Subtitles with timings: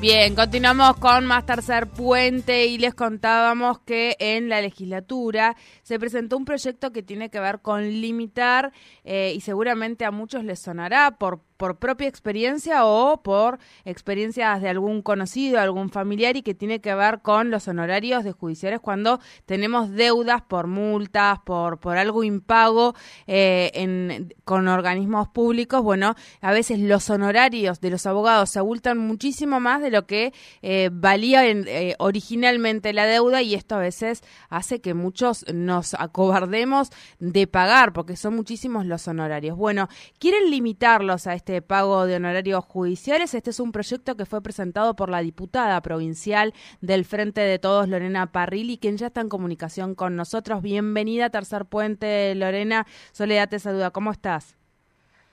[0.00, 6.38] Bien, continuamos con más tercer puente y les contábamos que en la legislatura se presentó
[6.38, 8.72] un proyecto que tiene que ver con limitar
[9.04, 14.70] eh, y seguramente a muchos les sonará por por propia experiencia o por experiencias de
[14.70, 19.20] algún conocido, algún familiar y que tiene que ver con los honorarios de judiciales cuando
[19.44, 22.94] tenemos deudas por multas, por, por algo impago
[23.26, 25.82] eh, en, con organismos públicos.
[25.82, 30.32] Bueno, a veces los honorarios de los abogados se abultan muchísimo más de lo que
[30.62, 36.88] eh, valía eh, originalmente la deuda y esto a veces hace que muchos nos acobardemos
[37.18, 39.58] de pagar porque son muchísimos los honorarios.
[39.58, 43.34] Bueno, quieren limitarlos a este este pago de honorarios judiciales.
[43.34, 47.88] Este es un proyecto que fue presentado por la diputada provincial del Frente de Todos,
[47.88, 50.62] Lorena Parrilli, quien ya está en comunicación con nosotros.
[50.62, 52.86] Bienvenida a Tercer Puente, Lorena.
[53.10, 53.90] Soledad te saluda.
[53.90, 54.56] ¿Cómo estás?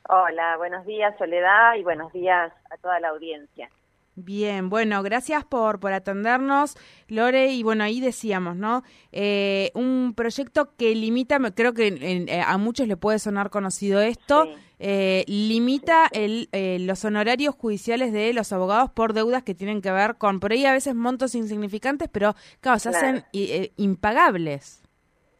[0.09, 3.69] Hola, buenos días, Soledad, y buenos días a toda la audiencia.
[4.19, 6.75] Bien, bueno, gracias por, por atendernos,
[7.07, 7.53] Lore.
[7.53, 8.83] Y bueno, ahí decíamos, ¿no?
[9.11, 14.47] Eh, un proyecto que limita, creo que eh, a muchos le puede sonar conocido esto,
[14.79, 16.49] eh, limita el,
[16.87, 20.65] los honorarios judiciales de los abogados por deudas que tienen que ver con, por ahí
[20.65, 23.23] a veces montos insignificantes, pero claro, se hacen
[23.75, 24.81] impagables.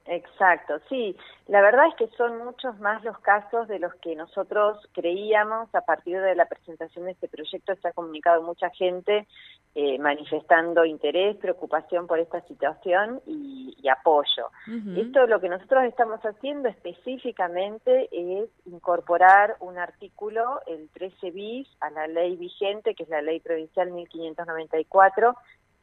[0.08, 1.16] Exacto, sí.
[1.48, 5.82] La verdad es que son muchos más los casos de los que nosotros creíamos a
[5.82, 7.76] partir de la presentación de este proyecto.
[7.76, 9.28] Se ha comunicado mucha gente
[9.76, 14.50] eh, manifestando interés, preocupación por esta situación y, apoyo.
[14.98, 21.90] Esto lo que nosotros estamos haciendo específicamente es incorporar un artículo, el 13 bis, a
[21.92, 25.36] la ley vigente, que es la ley provincial 1594,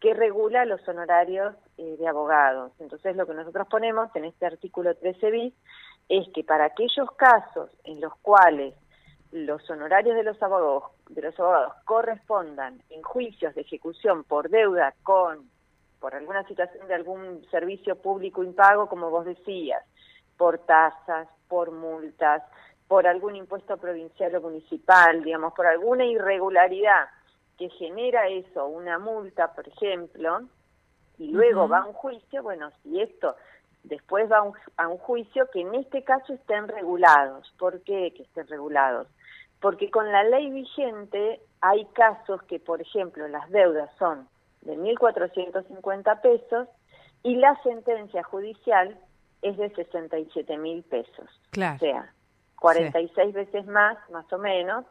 [0.05, 2.73] que regula los honorarios eh, de abogados.
[2.79, 5.55] Entonces, lo que nosotros ponemos en este artículo 13 bis
[6.11, 8.75] es que para aquellos casos en los cuales
[9.33, 14.93] los honorarios de los abogados, de los abogados correspondan en juicios de ejecución por deuda
[15.03, 15.49] con
[16.01, 19.83] por alguna situación de algún servicio público impago, como vos decías,
[20.37, 22.43] por tasas, por multas,
[22.89, 27.07] por algún impuesto provincial o municipal, digamos, por alguna irregularidad
[27.59, 30.43] que genera eso, una multa, por ejemplo,
[31.19, 33.37] y luego va a un juicio, bueno, si esto
[33.85, 34.39] después va
[34.77, 37.53] a un, juicio, que en este caso estén regulados.
[37.59, 39.07] ¿Por qué que estén regulados?
[39.61, 44.29] Porque con la ley vigente hay casos que, por ejemplo, las deudas son
[44.63, 46.69] de 1.450 pesos
[47.23, 48.99] y la sentencia judicial
[49.43, 51.29] es de 67 mil pesos.
[51.51, 51.77] Claro.
[51.77, 52.13] O sea,
[52.59, 54.87] 46 veces más, más o menos,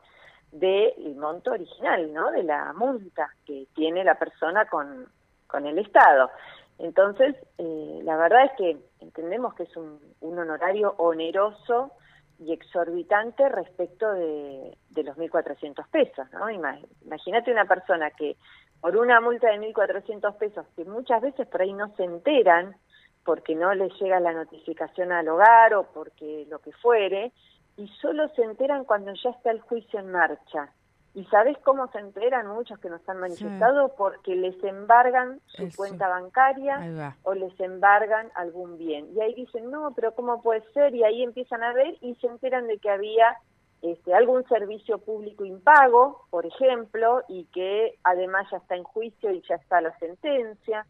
[0.54, 2.32] del monto original, ¿no?
[2.32, 5.08] De la multa que tiene la persona con,
[5.48, 6.30] con el Estado.
[6.78, 11.92] Entonces, eh, la verdad es que entendemos que es un, un honorario oneroso
[12.40, 16.50] y exorbitante respecto de, de los 1.400 pesos, ¿no?
[16.50, 18.36] Imagínate una persona que
[18.80, 22.76] por una multa de 1.400 pesos, que muchas veces por ahí no se enteran
[23.24, 27.32] porque no les llega la notificación al hogar o porque lo que fuere,
[27.78, 30.72] y solo se enteran cuando ya está el juicio en marcha.
[31.16, 33.94] ¿Y sabes cómo se enteran muchos que nos han manifestado?
[33.96, 39.10] Porque les embargan su cuenta bancaria o les embargan algún bien.
[39.16, 40.96] Y ahí dicen, no, pero ¿cómo puede ser?
[40.96, 43.38] Y ahí empiezan a ver y se enteran de que había
[43.84, 49.44] este, algún servicio público impago, por ejemplo, y que además ya está en juicio y
[49.48, 50.88] ya está la sentencia.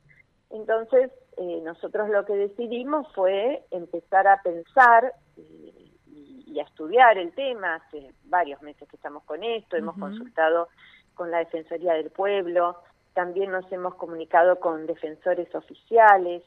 [0.52, 5.14] Entonces, eh, nosotros lo que decidimos fue empezar a pensar
[6.54, 7.76] y a estudiar el tema.
[7.76, 10.70] Hace varios meses que estamos con esto, hemos consultado
[11.16, 12.78] con la Defensoría del Pueblo,
[13.14, 16.44] también nos hemos comunicado con defensores oficiales,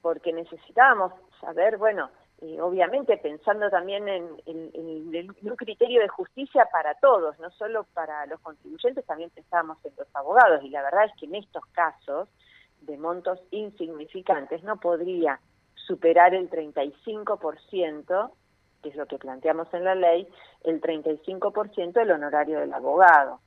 [0.00, 7.38] porque necesitábamos saber, bueno, eh, obviamente pensando también en, un criterio de justicia para todos,
[7.38, 11.26] no solo para los contribuyentes, también pensábamos en los abogados, y la verdad es que
[11.26, 12.28] en estos casos
[12.82, 15.40] de montos insignificantes no podría
[15.74, 18.30] superar el 35%
[18.86, 20.28] que es lo que planteamos en la ley,
[20.62, 23.40] el 35% del honorario del abogado.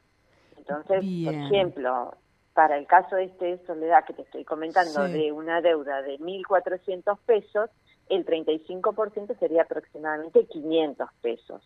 [0.57, 2.13] Entonces, por ejemplo,
[2.53, 7.17] para el caso de este Soledad que te estoy comentando, de una deuda de 1.400
[7.25, 7.69] pesos,
[8.09, 11.61] el 35% sería aproximadamente 500 pesos.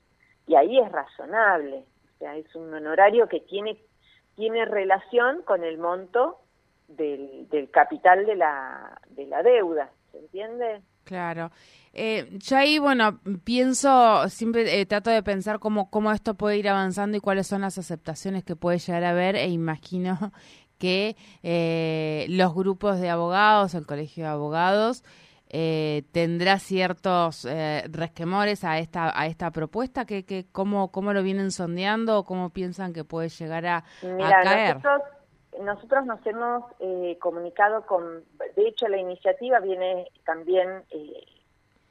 [0.46, 1.86] Y ahí es razonable,
[2.16, 3.78] o sea, es un honorario que tiene,
[4.36, 6.38] tiene relación con el monto
[6.88, 10.82] del, del capital de la, de la deuda, ¿se entiende?
[11.04, 11.52] Claro.
[11.94, 16.68] Eh, yo ahí, bueno, pienso, siempre eh, trato de pensar cómo, cómo esto puede ir
[16.68, 20.32] avanzando y cuáles son las aceptaciones que puede llegar a haber e imagino
[20.80, 25.04] que eh, los grupos de abogados, el colegio de abogados,
[25.56, 31.22] eh, tendrá ciertos eh, resquemores a esta a esta propuesta que, que cómo cómo lo
[31.22, 35.02] vienen sondeando o cómo piensan que puede llegar a, caer nosotros,
[35.62, 38.24] nosotros nos hemos eh, comunicado con
[38.56, 41.26] de hecho la iniciativa viene también eh,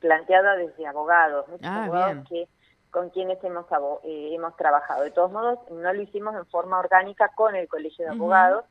[0.00, 2.48] planteada desde abogados muchos ah, abogados que
[2.90, 3.64] con quienes hemos
[4.04, 5.02] hemos trabajado.
[5.02, 8.64] De todos modos no lo hicimos en forma orgánica con el colegio de abogados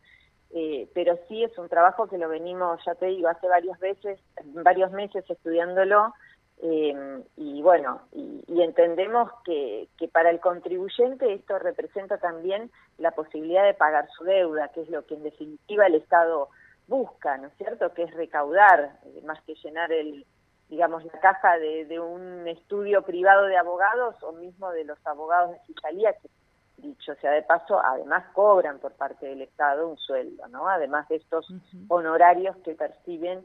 [0.53, 4.19] eh, pero sí es un trabajo que lo venimos, ya te digo, hace varios veces,
[4.43, 6.13] varios meses estudiándolo,
[6.61, 12.69] eh, y bueno, y, entendemos que, que, para el contribuyente esto representa también
[12.99, 16.49] la posibilidad de pagar su deuda, que es lo que en definitiva el Estado
[16.87, 17.93] busca, ¿no es cierto?
[17.93, 20.25] Que es recaudar, eh, más que llenar el
[20.69, 25.51] digamos la caja de, de un estudio privado de abogados o mismo de los abogados
[25.51, 26.29] de fiscalía que
[26.77, 30.67] dicho sea de paso, además cobran por parte del Estado un sueldo, ¿no?
[30.67, 31.47] Además de estos
[31.87, 33.43] honorarios que perciben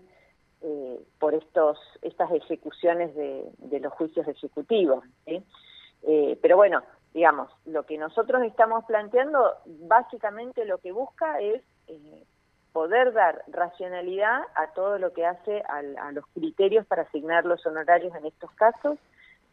[0.62, 5.04] eh, por estos estas ejecuciones de, los juicios ejecutivos.
[5.26, 6.82] Eh, pero bueno,
[7.12, 12.24] digamos, lo que nosotros estamos planteando, básicamente lo que busca es eh,
[12.72, 18.14] poder dar racionalidad a todo lo que hace a los criterios para asignar los honorarios
[18.14, 18.98] en estos casos,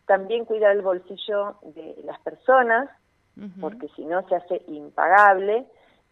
[0.06, 2.90] también cuidar el bolsillo de las personas,
[3.62, 5.66] porque si no se hace impagable,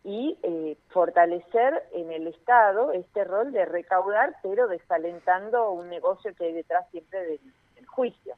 [0.03, 6.45] y eh, fortalecer en el Estado este rol de recaudar, pero desalentando un negocio que
[6.45, 7.39] hay detrás siempre del,
[7.87, 8.35] juicio.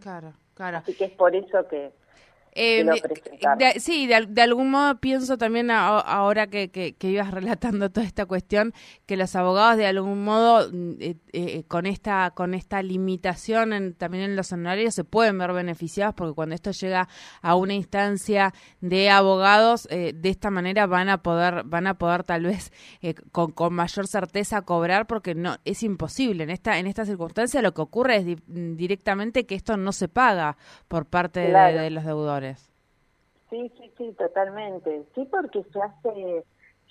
[0.00, 0.76] Claro, claro.
[0.76, 1.90] Así que es por eso que,
[2.52, 2.84] eh,
[3.78, 8.74] sí, de, algún modo pienso también ahora que, que, ibas relatando toda esta cuestión
[9.06, 14.24] que los abogados de algún modo mm, eh, eh, con esta con esta limitación también
[14.24, 17.08] en los honorarios se pueden ver beneficiados porque cuando esto llega
[17.40, 22.44] a una instancia de abogados de esta manera van a poder van a poder tal
[22.44, 22.72] vez
[23.30, 26.44] con, con, mayor certeza cobrar porque no es imposible.
[26.44, 30.56] En esta en esta circunstancia lo que ocurre es directamente que esto no se paga
[30.88, 32.39] por parte de los deudores.
[33.50, 35.04] Sí, sí, sí, totalmente.
[35.14, 36.44] Sí, porque se hace,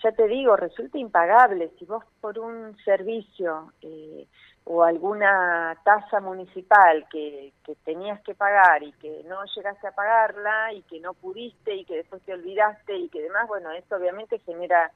[0.03, 1.71] ya te digo, resulta impagable.
[1.79, 4.27] Si vos por un servicio eh,
[4.65, 7.53] o alguna tasa municipal que,
[7.85, 11.95] tenías que pagar y que no llegaste a pagarla y que no pudiste y que
[11.95, 14.91] después te olvidaste y que demás, bueno, esto obviamente genera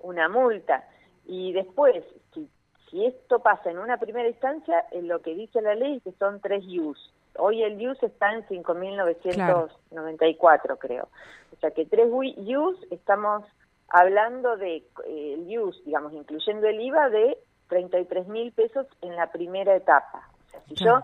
[0.00, 0.84] una multa.
[1.26, 2.50] Y después, si,
[2.90, 6.12] si esto pasa en una primera instancia, en lo que dice la ley es que
[6.18, 11.08] son tres use Hoy el use está en 5.994, creo.
[11.52, 13.44] O sea que tres use estamos
[13.88, 17.38] hablando de eh, el use, digamos, incluyendo el IVA, de
[17.68, 20.28] 33 mil pesos en la primera etapa.
[20.46, 21.02] O sea, si yo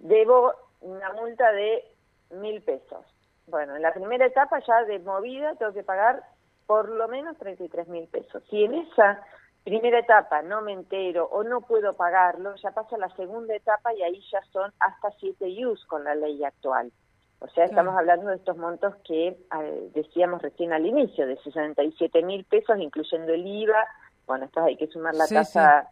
[0.00, 1.84] debo una multa de
[2.30, 3.04] mil pesos,
[3.46, 6.22] bueno, en la primera etapa ya de movida tengo que pagar
[6.66, 8.42] por lo menos 33 mil pesos.
[8.50, 9.22] Si en esa
[9.66, 14.02] primera etapa no me entero o no puedo pagarlo, ya pasa la segunda etapa y
[14.02, 16.92] ahí ya son hasta 7 use con la ley actual.
[17.40, 22.22] O sea, estamos hablando de estos montos que eh, decíamos recién al inicio, de 67
[22.22, 23.88] mil pesos, incluyendo el IVA.
[24.24, 25.90] Bueno, esto hay que sumar la tasa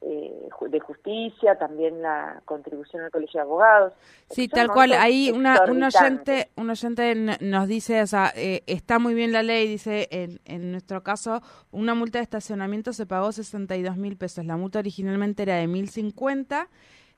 [0.00, 3.92] eh, de justicia, también la contribución al colegio de abogados.
[4.30, 4.92] Sí, tal cual.
[4.92, 9.42] Ahí una, un oyente, un oyente nos dice, o sea, eh, está muy bien la
[9.42, 14.44] ley, dice, en, en nuestro caso, una multa de estacionamiento se pagó 62 mil pesos.
[14.44, 16.68] La multa originalmente era de 1050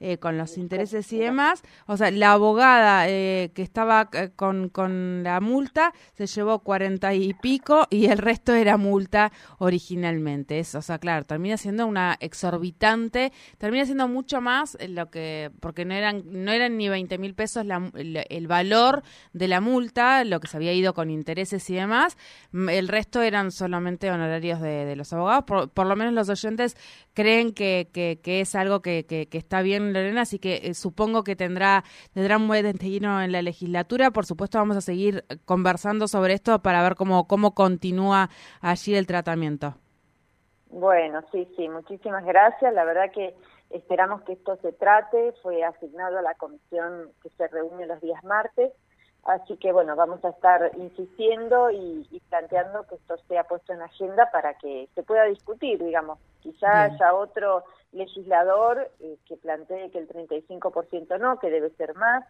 [0.03, 1.63] eh, con los intereses y demás.
[1.87, 7.13] O sea, la abogada eh, que estaba eh, con, con la multa se llevó cuarenta
[7.13, 10.61] y pico y el resto era multa originalmente.
[10.75, 15.93] O sea, claro, termina siendo una exorbitante, termina siendo mucho más lo que, porque no
[15.93, 19.03] eran, no eran ni 20 mil pesos el, valor
[19.35, 22.17] de la multa, lo que se había ido con intereses y demás.
[22.55, 25.45] El resto eran solamente honorarios de, los abogados.
[25.45, 26.75] Por, lo menos los oyentes
[27.21, 31.37] creen que, que, es algo que, que está bien Lorena, así que eh, supongo que
[31.37, 31.85] tendrá,
[32.15, 34.11] tendrá un buen destino en la legislatura.
[34.11, 38.31] Por supuesto, vamos a seguir conversando sobre esto para ver cómo, cómo continúa
[38.63, 39.75] allí el tratamiento.
[40.71, 42.73] Bueno, sí, sí, muchísimas gracias.
[42.73, 43.35] La verdad que
[43.71, 45.35] esperamos que esto se trate.
[45.43, 48.73] Fue asignado a la comisión que se reúne los días martes.
[49.25, 54.31] Así que bueno, vamos a estar insistiendo y, planteando que esto sea puesto en agenda
[54.31, 56.19] para que se pueda discutir, digamos.
[56.41, 62.25] Quizá haya otro legislador eh, que plantee que el 35% no, que debe ser más.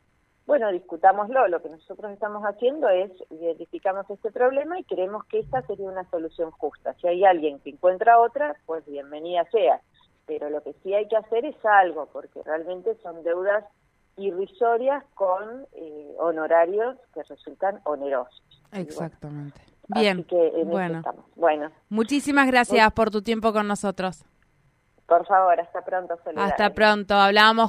[0.47, 1.47] Bueno, discutámoslo.
[1.47, 6.09] Lo que nosotros estamos haciendo es identificamos este problema y creemos que esta sería una
[6.11, 6.95] solución justa.
[6.95, 9.81] Si hay alguien que encuentra otra, pues bienvenida sea
[10.31, 13.65] pero lo que sí hay que hacer es algo, porque realmente son deudas
[14.21, 18.43] irrisorias con eh, honorarios que resultan onerosos.
[18.73, 19.61] Exactamente.
[19.89, 20.25] Bien,
[20.67, 21.03] bueno.
[21.35, 21.71] bueno.
[21.89, 24.25] Muchísimas gracias por tu tiempo con nosotros.
[25.11, 26.17] Por favor, hasta pronto.
[26.37, 27.15] Hasta pronto.
[27.17, 27.69] Hablábamos